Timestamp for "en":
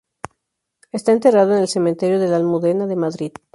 1.55-1.59